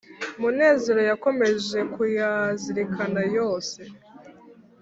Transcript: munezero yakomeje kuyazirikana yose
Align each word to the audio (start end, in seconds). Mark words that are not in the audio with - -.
munezero 0.39 1.01
yakomeje 1.09 1.79
kuyazirikana 1.93 3.21
yose 3.37 3.79